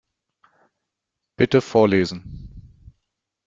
[1.37, 2.49] Bitte vorlesen.